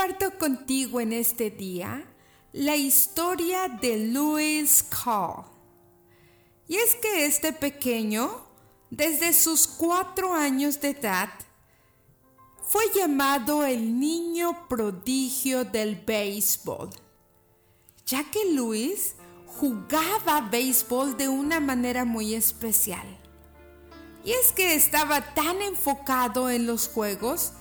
[0.00, 2.02] comparto contigo en este día
[2.52, 5.44] la historia de Louis Call.
[6.66, 8.30] Y es que este pequeño,
[8.88, 11.28] desde sus cuatro años de edad,
[12.62, 16.88] fue llamado el niño prodigio del béisbol,
[18.06, 23.06] ya que Luis jugaba béisbol de una manera muy especial.
[24.24, 27.52] Y es que estaba tan enfocado en los juegos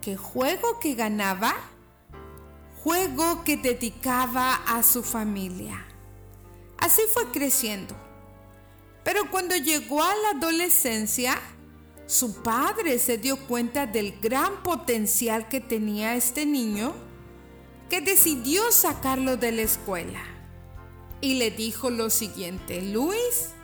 [0.00, 1.54] que juego que ganaba,
[2.84, 5.86] juego que dedicaba a su familia.
[6.76, 7.96] Así fue creciendo.
[9.02, 11.40] Pero cuando llegó a la adolescencia,
[12.04, 16.94] su padre se dio cuenta del gran potencial que tenía este niño
[17.88, 20.22] que decidió sacarlo de la escuela.
[21.22, 23.54] Y le dijo lo siguiente, Luis,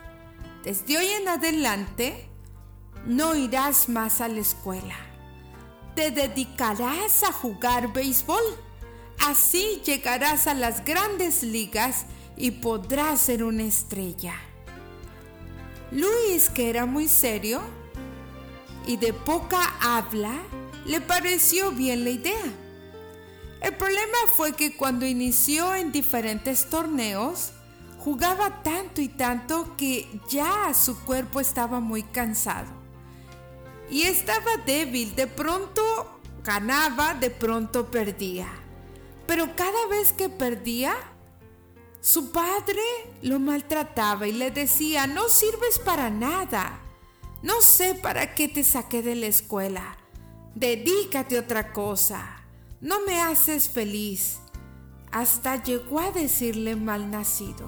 [0.63, 2.27] desde hoy en adelante
[3.05, 4.95] no irás más a la escuela.
[5.95, 8.70] Te dedicarás a jugar béisbol.
[9.25, 12.05] Así llegarás a las grandes ligas
[12.35, 14.33] y podrás ser una estrella.
[15.91, 17.61] Luis, que era muy serio,
[18.87, 20.33] y de poca habla,
[20.85, 22.53] le pareció bien la idea.
[23.61, 27.51] El problema fue que cuando inició en diferentes torneos,
[27.99, 32.69] jugaba tanto y tanto que ya su cuerpo estaba muy cansado.
[33.91, 38.47] Y estaba débil, de pronto ganaba, de pronto perdía.
[39.31, 40.93] Pero cada vez que perdía,
[42.01, 42.83] su padre
[43.21, 46.81] lo maltrataba y le decía, no sirves para nada
[47.43, 49.97] no sé para qué te saqué de la escuela.
[50.53, 52.43] Dedícate a otra cosa.
[52.81, 54.37] No me haces feliz.
[55.11, 57.67] Hasta llegó a decirle mal nacido.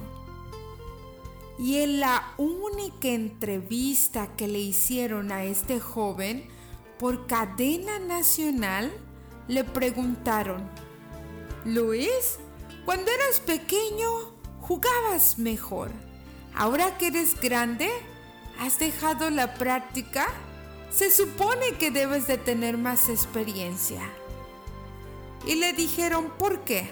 [1.57, 6.47] Y en la única entrevista que le hicieron a este joven
[6.99, 8.91] por cadena nacional,
[9.47, 10.69] le preguntaron,
[11.65, 12.39] Luis,
[12.85, 14.09] cuando eras pequeño
[14.61, 15.91] jugabas mejor.
[16.55, 17.89] Ahora que eres grande,
[18.59, 20.27] ¿Has dejado la práctica?
[20.91, 24.01] Se supone que debes de tener más experiencia.
[25.45, 26.89] Y le dijeron, ¿por qué?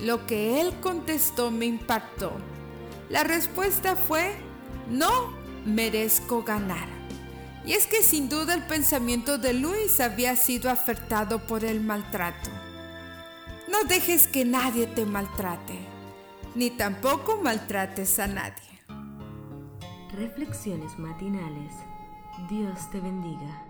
[0.00, 2.32] Lo que él contestó me impactó.
[3.08, 4.34] La respuesta fue,
[4.90, 5.32] no
[5.64, 6.88] merezco ganar.
[7.64, 12.50] Y es que sin duda el pensamiento de Luis había sido afectado por el maltrato.
[13.70, 15.78] No dejes que nadie te maltrate,
[16.54, 18.62] ni tampoco maltrates a nadie.
[20.12, 21.74] Reflexiones matinales.
[22.48, 23.67] Dios te bendiga.